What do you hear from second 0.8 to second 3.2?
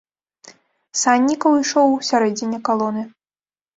Саннікаў ішоў у сярэдзіне калоны.